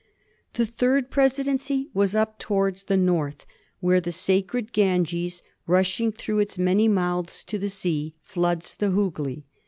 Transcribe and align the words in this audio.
The 0.53 0.65
third 0.65 1.11
presidency 1.11 1.91
was 1.93 2.15
up 2.15 2.39
towards 2.39 2.85
the 2.85 2.97
north, 2.97 3.45
where 3.81 4.01
the 4.01 4.11
sa 4.11 4.41
cred 4.41 4.71
Ganges, 4.71 5.43
rushing 5.67 6.11
through 6.11 6.39
its 6.39 6.57
many 6.57 6.87
mouths 6.87 7.43
to 7.43 7.59
the 7.59 7.69
sea, 7.69 8.15
floods 8.23 8.73
the 8.73 8.87
Hoogly. 8.89 9.43